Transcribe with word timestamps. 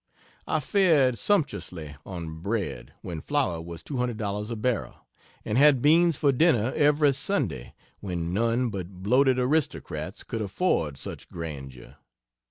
I 0.47 0.59
fared 0.61 1.19
sumptuously 1.19 1.95
on 2.07 2.41
bread 2.41 2.91
when 3.03 3.21
flour 3.21 3.61
was 3.61 3.83
$200 3.83 4.49
a 4.49 4.55
barrel 4.55 4.95
and 5.45 5.59
had 5.59 5.79
beans 5.79 6.17
for 6.17 6.31
dinner 6.31 6.73
every 6.75 7.13
Sunday, 7.13 7.75
when 7.99 8.33
none 8.33 8.71
but 8.71 8.89
bloated 9.03 9.37
aristocrats 9.37 10.23
could 10.23 10.41
afford 10.41 10.97
such 10.97 11.29
grandeur. 11.29 11.97